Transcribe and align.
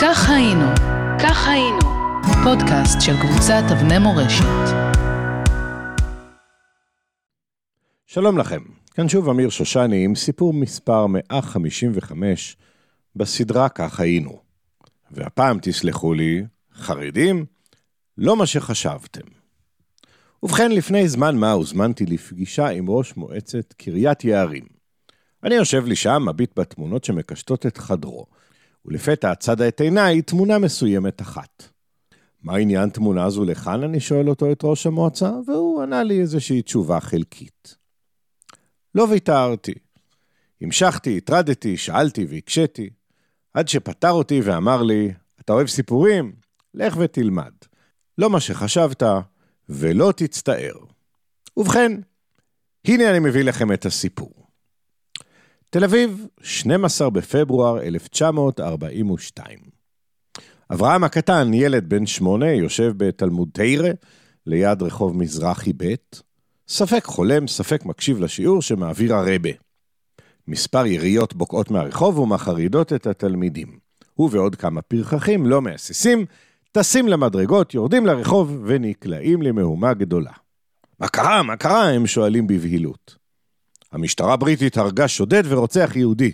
כך 0.00 0.30
היינו, 0.30 0.66
כך 1.22 1.48
היינו, 1.48 1.78
פודקאסט 2.44 3.00
של 3.00 3.12
קבוצת 3.20 3.62
אבני 3.72 3.98
מורשת. 3.98 4.44
שלום 8.06 8.38
לכם, 8.38 8.62
כאן 8.94 9.08
שוב 9.08 9.28
אמיר 9.28 9.48
שושני 9.48 10.04
עם 10.04 10.14
סיפור 10.14 10.54
מספר 10.54 11.06
155 11.06 12.56
בסדרה 13.16 13.68
כך 13.68 14.00
היינו. 14.00 14.40
והפעם 15.10 15.58
תסלחו 15.62 16.14
לי, 16.14 16.42
חרדים, 16.72 17.46
לא 18.18 18.36
מה 18.36 18.46
שחשבתם. 18.46 19.26
ובכן, 20.42 20.72
לפני 20.72 21.08
זמן 21.08 21.36
מה 21.36 21.52
הוזמנתי 21.52 22.06
לפגישה 22.06 22.68
עם 22.68 22.90
ראש 22.90 23.16
מועצת 23.16 23.72
קריית 23.72 24.24
יערים. 24.24 24.64
אני 25.44 25.54
יושב 25.54 25.84
לי 25.84 25.96
שם, 25.96 26.22
מביט 26.28 26.58
בתמונות 26.58 27.04
שמקשטות 27.04 27.66
את 27.66 27.78
חדרו, 27.78 28.26
ולפתע 28.88 29.34
צדה 29.34 29.68
את 29.68 29.80
עיניי 29.80 30.22
תמונה 30.22 30.58
מסוימת 30.58 31.20
אחת. 31.20 31.62
מה 32.42 32.56
עניין 32.56 32.90
תמונה 32.90 33.30
זו 33.30 33.44
לכאן? 33.44 33.82
אני 33.82 34.00
שואל 34.00 34.28
אותו 34.28 34.52
את 34.52 34.60
ראש 34.64 34.86
המועצה, 34.86 35.32
והוא 35.46 35.82
ענה 35.82 36.02
לי 36.02 36.20
איזושהי 36.20 36.62
תשובה 36.62 37.00
חלקית. 37.00 37.76
לא 38.94 39.06
ויתרתי. 39.10 39.74
המשכתי, 40.60 41.16
הטרדתי, 41.16 41.76
שאלתי 41.76 42.26
והקשיתי, 42.28 42.90
עד 43.54 43.68
שפטר 43.68 44.10
אותי 44.10 44.40
ואמר 44.40 44.82
לי, 44.82 45.12
אתה 45.40 45.52
אוהב 45.52 45.66
סיפורים? 45.66 46.32
לך 46.74 46.96
ותלמד. 46.98 47.52
לא 48.18 48.30
מה 48.30 48.40
שחשבת, 48.40 49.02
ולא 49.68 50.12
תצטער. 50.16 50.76
ובכן, 51.56 51.92
הנה 52.84 53.10
אני 53.10 53.18
מביא 53.18 53.44
לכם 53.44 53.72
את 53.72 53.86
הסיפור. 53.86 54.47
תל 55.70 55.84
אביב, 55.84 56.26
12 56.42 57.10
בפברואר 57.10 57.82
1942. 57.82 59.58
אברהם 60.72 61.04
הקטן, 61.04 61.54
ילד 61.54 61.88
בן 61.88 62.06
שמונה, 62.06 62.52
יושב 62.52 62.92
בתלמוד 62.96 63.48
תירא, 63.52 63.88
ליד 64.46 64.82
רחוב 64.82 65.16
מזרחי 65.16 65.72
ב', 65.76 65.94
ספק 66.68 67.04
חולם, 67.04 67.46
ספק 67.46 67.84
מקשיב 67.84 68.20
לשיעור 68.20 68.62
שמעביר 68.62 69.14
הרבה. 69.14 69.50
מספר 70.48 70.86
יריות 70.86 71.34
בוקעות 71.34 71.70
מהרחוב 71.70 72.18
ומחרידות 72.18 72.92
את 72.92 73.06
התלמידים. 73.06 73.78
הוא 74.14 74.30
ועוד 74.32 74.56
כמה 74.56 74.82
פרחחים 74.82 75.46
לא 75.46 75.62
מהססים, 75.62 76.26
טסים 76.72 77.08
למדרגות, 77.08 77.74
יורדים 77.74 78.06
לרחוב 78.06 78.62
ונקלעים 78.66 79.42
למהומה 79.42 79.94
גדולה. 79.94 80.32
מה 81.00 81.08
קרה? 81.08 81.42
מה 81.42 81.56
קרה? 81.56 81.88
הם 81.88 82.06
שואלים 82.06 82.46
בבהילות. 82.46 83.17
המשטרה 83.92 84.32
הבריטית 84.32 84.76
הרגה 84.76 85.08
שודד 85.08 85.42
ורוצח 85.46 85.92
יהודי. 85.96 86.32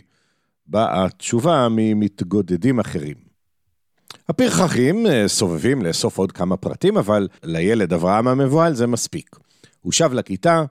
באה 0.66 1.04
התשובה 1.04 1.68
ממתגודדים 1.70 2.78
אחרים. 2.78 3.14
הפרחחים 4.28 5.06
אה, 5.06 5.28
סובבים 5.28 5.82
לאסוף 5.82 6.18
עוד 6.18 6.32
כמה 6.32 6.56
פרטים, 6.56 6.96
אבל 6.96 7.28
לילד 7.42 7.92
אברהם 7.92 8.28
המבוהל 8.28 8.74
זה 8.74 8.86
מספיק. 8.86 9.36
הוא 9.80 9.92
שב 9.92 10.12
לכיתה, 10.12 10.64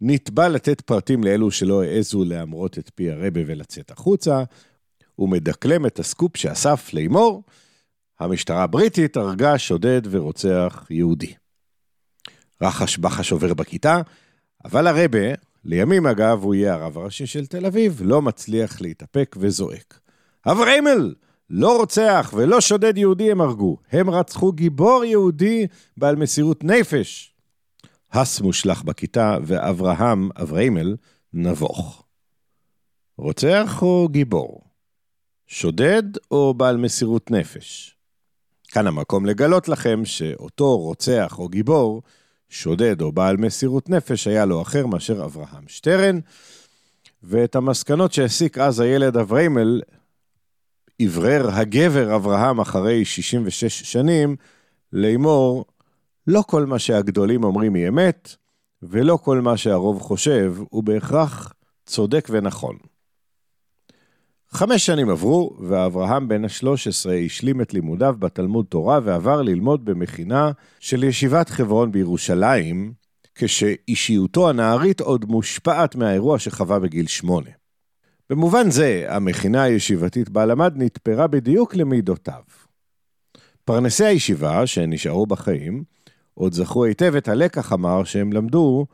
נתבע 0.00 0.48
לתת 0.48 0.80
פרטים 0.80 1.24
לאלו 1.24 1.50
שלא 1.50 1.82
העזו 1.82 2.24
להמרות 2.24 2.78
את 2.78 2.90
פי 2.94 3.10
הרבה 3.10 3.40
ולצאת 3.46 3.90
החוצה, 3.90 4.42
הוא 5.14 5.28
מדקלם 5.28 5.86
את 5.86 5.98
הסקופ 5.98 6.36
שאסף 6.36 6.94
לאמור, 6.94 7.42
המשטרה 8.20 8.62
הבריטית 8.62 9.16
הרגה 9.16 9.58
שודד 9.58 10.02
ורוצח 10.10 10.86
יהודי. 10.90 11.34
רחש 12.62 12.98
בחש 12.98 13.32
עובר 13.32 13.54
בכיתה, 13.54 14.00
אבל 14.64 14.86
הרבה, 14.86 15.18
לימים 15.64 16.06
אגב 16.06 16.42
הוא 16.42 16.54
יהיה 16.54 16.74
הרב 16.74 16.98
הראשי 16.98 17.26
של 17.26 17.46
תל 17.46 17.66
אביב, 17.66 18.00
לא 18.04 18.22
מצליח 18.22 18.80
להתאפק 18.80 19.36
וזועק. 19.38 20.00
אבריימל! 20.46 21.14
לא 21.50 21.76
רוצח 21.76 22.34
ולא 22.36 22.60
שודד 22.60 22.98
יהודי 22.98 23.30
הם 23.30 23.40
הרגו, 23.40 23.76
הם 23.92 24.10
רצחו 24.10 24.52
גיבור 24.52 25.04
יהודי 25.04 25.66
בעל 25.96 26.16
מסירות 26.16 26.64
נפש. 26.64 27.34
הס 28.12 28.40
מושלך 28.40 28.82
בכיתה, 28.82 29.36
ואברהם, 29.42 30.28
אבריימל, 30.42 30.96
נבוך. 31.32 32.04
רוצח 33.16 33.82
או 33.82 34.08
גיבור? 34.08 34.62
שודד 35.46 36.02
או 36.30 36.54
בעל 36.54 36.76
מסירות 36.76 37.30
נפש? 37.30 37.96
כאן 38.68 38.86
המקום 38.86 39.26
לגלות 39.26 39.68
לכם 39.68 40.04
שאותו 40.04 40.78
רוצח 40.78 41.38
או 41.38 41.48
גיבור, 41.48 42.02
שודד 42.48 43.02
או 43.02 43.12
בעל 43.12 43.36
מסירות 43.36 43.90
נפש, 43.90 44.26
היה 44.26 44.44
לו 44.44 44.62
אחר 44.62 44.86
מאשר 44.86 45.24
אברהם 45.24 45.64
שטרן, 45.66 46.18
ואת 47.22 47.56
המסקנות 47.56 48.12
שהסיק 48.12 48.58
אז 48.58 48.80
הילד 48.80 49.16
אבריימל, 49.16 49.80
אוורר 51.02 51.50
הגבר 51.50 52.16
אברהם 52.16 52.60
אחרי 52.60 53.04
66 53.04 53.92
שנים, 53.92 54.36
לאמור, 54.92 55.64
לא 56.26 56.42
כל 56.46 56.66
מה 56.66 56.78
שהגדולים 56.78 57.44
אומרים 57.44 57.74
היא 57.74 57.88
אמת, 57.88 58.34
ולא 58.82 59.18
כל 59.22 59.40
מה 59.40 59.56
שהרוב 59.56 60.02
חושב 60.02 60.54
הוא 60.70 60.84
בהכרח 60.84 61.52
צודק 61.86 62.28
ונכון. 62.30 62.76
חמש 64.50 64.86
שנים 64.86 65.10
עברו, 65.10 65.56
ואברהם 65.60 66.28
בן 66.28 66.44
ה-13 66.44 67.10
השלים 67.26 67.60
את 67.60 67.74
לימודיו 67.74 68.16
בתלמוד 68.18 68.66
תורה 68.68 69.00
ועבר 69.04 69.42
ללמוד 69.42 69.84
במכינה 69.84 70.50
של 70.80 71.04
ישיבת 71.04 71.48
חברון 71.48 71.92
בירושלים, 71.92 72.92
כשאישיותו 73.34 74.48
הנערית 74.48 75.00
עוד 75.00 75.24
מושפעת 75.24 75.96
מהאירוע 75.96 76.38
שחווה 76.38 76.78
בגיל 76.78 77.06
שמונה. 77.06 77.50
במובן 78.30 78.70
זה, 78.70 79.04
המכינה 79.08 79.62
הישיבתית 79.62 80.28
בה 80.28 80.46
למד 80.46 80.72
נתפרה 80.76 81.26
בדיוק 81.26 81.74
למידותיו. 81.76 82.42
פרנסי 83.64 84.04
הישיבה, 84.04 84.66
שנשארו 84.66 85.26
בחיים, 85.26 85.84
עוד 86.34 86.52
זכו 86.52 86.84
היטב 86.84 87.14
את 87.16 87.28
הלקח 87.28 87.72
המר 87.72 88.04
שהם 88.04 88.32
למדו 88.32 88.86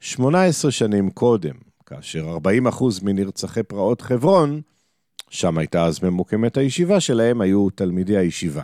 18 0.00 0.70
שנים 0.70 1.10
קודם, 1.10 1.54
כאשר 1.86 2.36
40% 2.36 2.84
מנרצחי 3.02 3.62
פרעות 3.62 4.00
חברון 4.00 4.60
שם 5.30 5.58
הייתה 5.58 5.84
אז 5.84 6.02
ממוקמת 6.02 6.56
הישיבה 6.56 7.00
שלהם, 7.00 7.40
היו 7.40 7.70
תלמידי 7.70 8.16
הישיבה. 8.16 8.62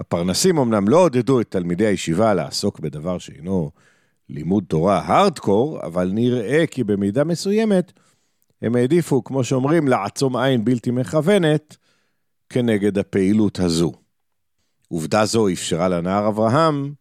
הפרנסים 0.00 0.58
אמנם 0.58 0.88
לא 0.88 0.96
עודדו 1.04 1.40
את 1.40 1.50
תלמידי 1.50 1.86
הישיבה 1.86 2.34
לעסוק 2.34 2.80
בדבר 2.80 3.18
שאינו 3.18 3.70
לימוד 4.28 4.64
תורה 4.68 4.98
הארדקור, 4.98 5.80
אבל 5.82 6.10
נראה 6.14 6.66
כי 6.66 6.84
במידה 6.84 7.24
מסוימת 7.24 7.92
הם 8.62 8.76
העדיפו, 8.76 9.24
כמו 9.24 9.44
שאומרים, 9.44 9.88
לעצום 9.88 10.36
עין 10.36 10.64
בלתי 10.64 10.90
מכוונת 10.90 11.76
כנגד 12.48 12.98
הפעילות 12.98 13.58
הזו. 13.58 13.92
עובדה 14.88 15.24
זו 15.24 15.48
אפשרה 15.48 15.88
לנער 15.88 16.28
אברהם, 16.28 16.92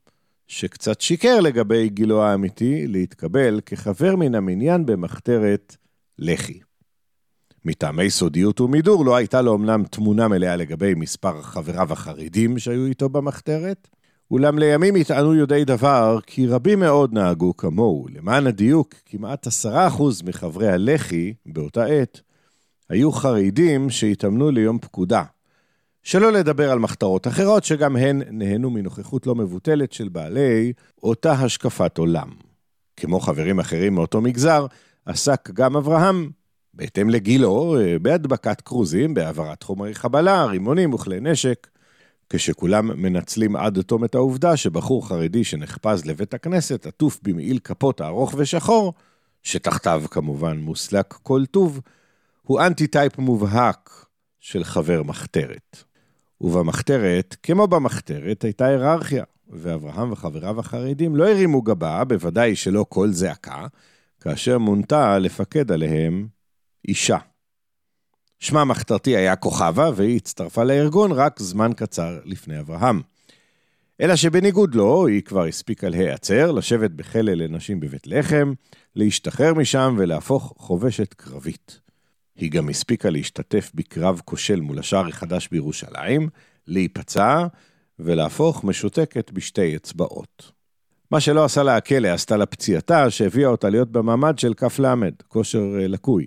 שקצת 0.47 1.01
שיקר 1.01 1.39
לגבי 1.39 1.89
גילו 1.89 2.23
האמיתי, 2.23 2.87
להתקבל 2.87 3.61
כחבר 3.65 4.15
מן 4.15 4.35
המניין 4.35 4.85
במחתרת 4.85 5.75
לח"י. 6.19 6.66
מטעמי 7.67 8.09
סודיות 8.09 8.61
ומידור 8.61 9.05
לא 9.05 9.15
הייתה 9.15 9.41
לו 9.41 9.55
אמנם 9.55 9.83
תמונה 9.83 10.27
מלאה 10.27 10.55
לגבי 10.55 10.93
מספר 10.93 11.41
חבריו 11.41 11.93
החרדים 11.93 12.59
שהיו 12.59 12.85
איתו 12.85 13.09
במחתרת, 13.09 13.87
אולם 14.31 14.59
לימים 14.59 14.95
יטענו 14.95 15.35
יודעי 15.35 15.65
דבר 15.65 16.19
כי 16.27 16.47
רבים 16.47 16.79
מאוד 16.79 17.13
נהגו 17.13 17.57
כמוהו. 17.57 18.07
למען 18.13 18.47
הדיוק, 18.47 18.93
כמעט 19.05 19.47
עשרה 19.47 19.87
אחוז 19.87 20.21
מחברי 20.21 20.67
הלח"י 20.67 21.33
באותה 21.45 21.85
עת 21.85 22.21
היו 22.89 23.11
חרדים 23.11 23.89
שהתאמנו 23.89 24.51
ליום 24.51 24.79
פקודה. 24.79 25.23
שלא 26.03 26.31
לדבר 26.31 26.71
על 26.71 26.79
מחתרות 26.79 27.27
אחרות 27.27 27.63
שגם 27.63 27.95
הן 27.95 28.21
נהנו 28.31 28.69
מנוכחות 28.69 29.27
לא 29.27 29.35
מבוטלת 29.35 29.93
של 29.93 30.09
בעלי 30.09 30.73
אותה 31.03 31.31
השקפת 31.31 31.97
עולם. 31.97 32.29
כמו 32.97 33.19
חברים 33.19 33.59
אחרים 33.59 33.95
מאותו 33.95 34.21
מגזר, 34.21 34.65
עסק 35.05 35.49
גם 35.53 35.75
אברהם 35.75 36.29
בהתאם 36.77 37.09
לגילו, 37.09 37.79
אה, 37.79 37.99
בהדבקת 37.99 38.61
כרוזים, 38.61 39.13
בהעברת 39.13 39.63
חומרי 39.63 39.95
חבלה, 39.95 40.45
רימונים 40.45 40.93
וכלי 40.93 41.19
נשק, 41.19 41.67
כשכולם 42.29 43.01
מנצלים 43.01 43.55
עד 43.55 43.81
תום 43.81 44.03
את 44.05 44.15
העובדה 44.15 44.57
שבחור 44.57 45.07
חרדי 45.07 45.43
שנחפז 45.43 46.05
לבית 46.05 46.33
הכנסת 46.33 46.85
עטוף 46.85 47.19
במעיל 47.23 47.59
כפות 47.59 48.01
ארוך 48.01 48.33
ושחור, 48.37 48.93
שתחתיו 49.43 50.03
כמובן 50.11 50.57
מוסלק 50.57 51.13
כל 51.23 51.45
טוב, 51.45 51.81
הוא 52.41 52.61
אנטי-type 52.61 53.17
מובהק 53.17 54.05
של 54.39 54.63
חבר 54.63 55.03
מחתרת. 55.03 55.83
ובמחתרת, 56.41 57.35
כמו 57.43 57.67
במחתרת, 57.67 58.43
הייתה 58.43 58.65
היררכיה, 58.65 59.23
ואברהם 59.49 60.11
וחבריו 60.11 60.59
החרדים 60.59 61.15
לא 61.15 61.29
הרימו 61.29 61.61
גבה, 61.61 62.03
בוודאי 62.03 62.55
שלא 62.55 62.85
קול 62.89 63.11
זעקה, 63.11 63.67
כאשר 64.21 64.57
מונתה 64.57 65.19
לפקד 65.19 65.71
עליהם 65.71 66.27
אישה. 66.87 67.17
שמה 68.39 68.61
המחתרתי 68.61 69.15
היה 69.15 69.35
כוכבה, 69.35 69.89
והיא 69.95 70.15
הצטרפה 70.15 70.63
לארגון 70.63 71.11
רק 71.11 71.39
זמן 71.39 71.71
קצר 71.75 72.19
לפני 72.25 72.59
אברהם. 72.59 73.01
אלא 74.01 74.15
שבניגוד 74.15 74.75
לו, 74.75 75.07
היא 75.07 75.21
כבר 75.21 75.45
הספיקה 75.45 75.89
להיעצר, 75.89 76.51
לשבת 76.51 76.91
בכלא 76.91 77.33
לנשים 77.33 77.79
בבית 77.79 78.07
לחם, 78.07 78.53
להשתחרר 78.95 79.53
משם 79.53 79.95
ולהפוך 79.97 80.53
חובשת 80.57 81.13
קרבית. 81.13 81.79
היא 82.35 82.51
גם 82.51 82.69
הספיקה 82.69 83.09
להשתתף 83.09 83.71
בקרב 83.75 84.21
כושל 84.25 84.61
מול 84.61 84.79
השער 84.79 85.07
החדש 85.07 85.47
בירושלים, 85.51 86.29
להיפצע 86.67 87.47
ולהפוך 87.99 88.63
משותקת 88.63 89.31
בשתי 89.31 89.75
אצבעות. 89.75 90.51
מה 91.11 91.19
שלא 91.19 91.45
עשה 91.45 91.63
לה 91.63 91.77
הכלא, 91.77 92.07
עשתה 92.07 92.37
לה 92.37 92.45
פציעתה, 92.45 93.09
שהביאה 93.09 93.49
אותה 93.49 93.69
להיות 93.69 93.91
במעמד 93.91 94.39
של 94.39 94.53
כ"ל, 94.53 94.85
כושר 95.27 95.79
אה, 95.79 95.87
לקוי. 95.87 96.25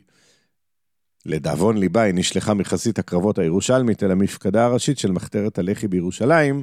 לדאבון 1.26 1.78
ליבה 1.78 2.02
היא 2.02 2.14
נשלחה 2.14 2.55
מחזית 2.55 2.99
הקרבות 2.99 3.38
הירושלמית 3.38 4.02
אל 4.02 4.11
המפקדה 4.11 4.64
הראשית 4.64 4.99
של 4.99 5.12
מחתרת 5.12 5.58
הלח"י 5.58 5.88
בירושלים, 5.88 6.62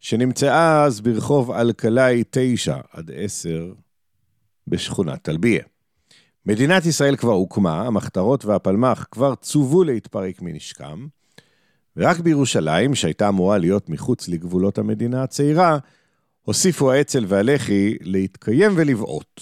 שנמצאה 0.00 0.84
אז 0.84 1.00
ברחוב 1.00 1.50
אלקלעי 1.50 2.24
9 2.30 2.76
עד 2.92 3.10
10 3.14 3.72
בשכונת 4.68 5.22
טלביה. 5.22 5.62
מדינת 6.46 6.86
ישראל 6.86 7.16
כבר 7.16 7.32
הוקמה, 7.32 7.82
המחתרות 7.82 8.44
והפלמ"ח 8.44 9.06
כבר 9.10 9.34
צוו 9.34 9.84
להתפרק 9.84 10.42
מנשקם, 10.42 11.06
ורק 11.96 12.20
בירושלים, 12.20 12.94
שהייתה 12.94 13.28
אמורה 13.28 13.58
להיות 13.58 13.88
מחוץ 13.88 14.28
לגבולות 14.28 14.78
המדינה 14.78 15.22
הצעירה, 15.22 15.78
הוסיפו 16.42 16.92
האצ"ל 16.92 17.24
והלח"י 17.28 17.98
להתקיים 18.00 18.72
ולבעוט. 18.76 19.40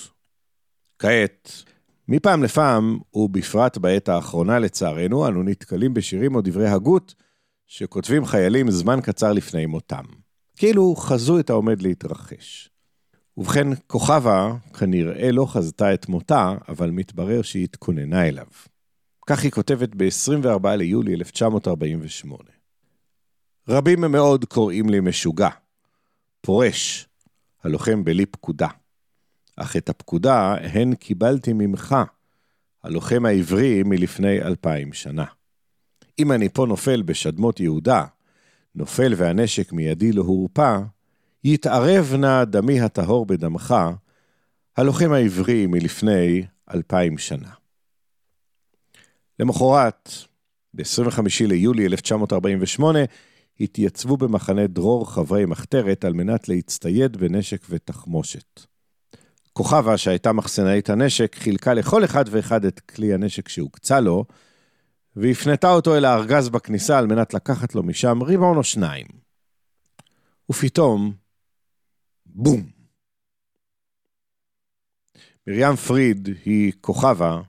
כעת, 0.98 1.62
מפעם 2.12 2.42
לפעם, 2.42 2.98
ובפרט 3.14 3.78
בעת 3.78 4.08
האחרונה 4.08 4.58
לצערנו, 4.58 5.28
אנו 5.28 5.42
נתקלים 5.42 5.94
בשירים 5.94 6.34
או 6.34 6.40
דברי 6.40 6.68
הגות 6.68 7.14
שכותבים 7.66 8.24
חיילים 8.24 8.70
זמן 8.70 9.00
קצר 9.02 9.32
לפני 9.32 9.66
מותם. 9.66 10.04
כאילו 10.56 10.94
חזו 10.96 11.38
את 11.38 11.50
העומד 11.50 11.82
להתרחש. 11.82 12.70
ובכן, 13.36 13.66
כוכבה 13.86 14.52
כנראה 14.78 15.32
לא 15.32 15.46
חזתה 15.46 15.94
את 15.94 16.08
מותה, 16.08 16.54
אבל 16.68 16.90
מתברר 16.90 17.42
שהיא 17.42 17.64
התכוננה 17.64 18.28
אליו. 18.28 18.46
כך 19.26 19.42
היא 19.42 19.50
כותבת 19.50 19.88
ב-24 19.96 20.68
ליולי 20.68 21.14
1948. 21.14 22.44
רבים 23.68 24.00
מאוד 24.00 24.44
קוראים 24.44 24.88
לי 24.88 25.00
משוגע. 25.00 25.50
פורש, 26.40 27.08
הלוחם 27.64 28.04
בלי 28.04 28.26
פקודה. 28.26 28.68
אך 29.56 29.76
את 29.76 29.88
הפקודה 29.88 30.54
הן 30.54 30.94
קיבלתי 30.94 31.52
ממך, 31.52 31.96
הלוחם 32.82 33.26
העברי 33.26 33.82
מלפני 33.82 34.42
אלפיים 34.42 34.92
שנה. 34.92 35.24
אם 36.18 36.32
אני 36.32 36.48
פה 36.48 36.66
נופל 36.66 37.02
בשדמות 37.02 37.60
יהודה, 37.60 38.04
נופל 38.74 39.14
והנשק 39.16 39.72
מידי 39.72 40.12
לא 40.12 40.22
הורפא, 40.22 40.78
יתערב 41.44 42.14
נא 42.18 42.44
דמי 42.44 42.80
הטהור 42.80 43.26
בדמך, 43.26 43.74
הלוחם 44.76 45.12
העברי 45.12 45.66
מלפני 45.66 46.42
אלפיים 46.74 47.18
שנה. 47.18 47.50
למחרת, 49.38 50.10
ב-25 50.74 51.20
ליולי 51.46 51.86
1948, 51.86 52.98
התייצבו 53.60 54.16
במחנה 54.16 54.66
דרור 54.66 55.12
חברי 55.12 55.44
מחתרת 55.46 56.04
על 56.04 56.12
מנת 56.12 56.48
להצטייד 56.48 57.16
בנשק 57.16 57.66
ותחמושת. 57.70 58.60
כוכבה, 59.62 59.98
שהייתה 59.98 60.32
מחסנאית 60.32 60.90
הנשק, 60.90 61.36
חילקה 61.36 61.74
לכל 61.74 62.04
אחד 62.04 62.24
ואחד 62.30 62.64
את 62.64 62.80
כלי 62.80 63.14
הנשק 63.14 63.48
שהוקצה 63.48 64.00
לו, 64.00 64.24
והפנתה 65.16 65.70
אותו 65.70 65.96
אל 65.96 66.04
הארגז 66.04 66.48
בכניסה 66.48 66.98
על 66.98 67.06
מנת 67.06 67.34
לקחת 67.34 67.74
לו 67.74 67.82
משם 67.82 68.22
ריבעון 68.22 68.56
או 68.56 68.64
שניים. 68.64 69.06
ופתאום, 70.50 71.12
בום. 72.26 72.70
מרים 75.46 75.76
פריד 75.76 76.28
היא 76.44 76.72
כוכבה, 76.80 77.40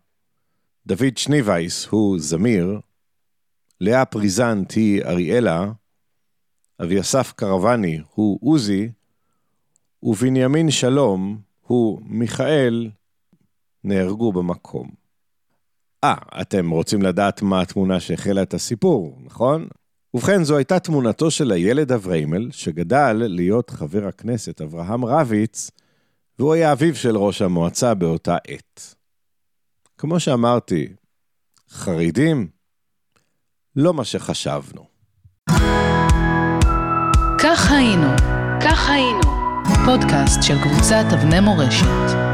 דוד 0.85 1.17
שניבייס 1.17 1.85
הוא 1.85 2.19
זמיר, 2.19 2.79
לאה 3.81 4.05
פריזנט 4.05 4.73
היא 4.73 5.03
אריאלה, 5.03 5.71
אביסף 6.83 7.33
קרבני 7.35 8.01
הוא 8.13 8.39
עוזי, 8.41 8.89
ובנימין 10.03 10.71
שלום 10.71 11.50
הוא 11.71 12.01
מיכאל, 12.05 12.89
נהרגו 13.83 14.31
במקום. 14.31 14.89
אה, 16.03 16.15
אתם 16.41 16.69
רוצים 16.69 17.01
לדעת 17.01 17.41
מה 17.41 17.61
התמונה 17.61 17.99
שהחלה 17.99 18.41
את 18.41 18.53
הסיפור, 18.53 19.17
נכון? 19.23 19.67
ובכן, 20.13 20.43
זו 20.43 20.57
הייתה 20.57 20.79
תמונתו 20.79 21.31
של 21.31 21.51
הילד 21.51 21.91
אבריימל, 21.91 22.51
שגדל 22.51 23.13
להיות 23.13 23.69
חבר 23.69 24.07
הכנסת 24.07 24.61
אברהם 24.61 25.05
רביץ, 25.05 25.71
והוא 26.39 26.53
היה 26.53 26.71
אביו 26.71 26.95
של 26.95 27.17
ראש 27.17 27.41
המועצה 27.41 27.93
באותה 27.93 28.37
עת. 28.47 28.95
כמו 29.97 30.19
שאמרתי, 30.19 30.87
חרדים? 31.69 32.47
לא 33.75 33.93
מה 33.93 34.05
שחשבנו. 34.05 34.85
כך 37.37 37.71
היינו, 37.71 38.07
כך 38.63 38.89
היינו, 38.89 39.20
פודקאסט 39.85 40.43
של 40.43 40.61
קבוצת 40.61 41.05
אבני 41.13 41.39
מורשת. 41.39 42.30